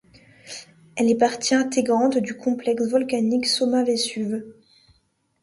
[0.95, 4.43] Elle est partie intégrante du complexe volcanique Somma-Vésuve.